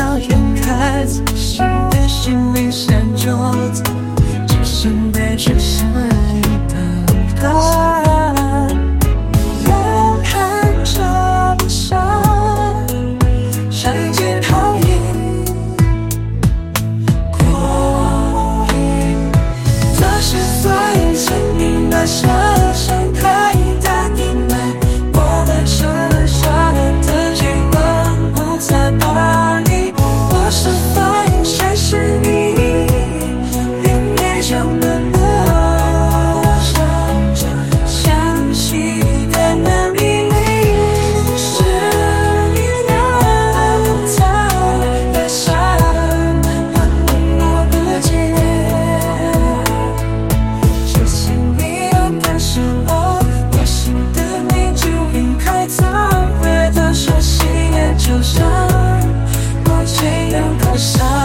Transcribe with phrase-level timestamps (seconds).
[0.00, 0.28] 到也
[0.62, 1.58] 开始
[1.90, 3.54] 的心灵闪着，
[4.48, 5.79] 只剩待执。
[60.80, 61.19] side